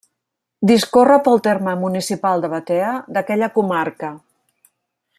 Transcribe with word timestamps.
Discorre 0.71 1.17
pel 1.27 1.43
terme 1.49 1.75
municipal 1.83 2.43
de 2.47 2.51
Batea, 2.57 2.91
d'aquella 3.19 3.53
comarca. 3.59 4.11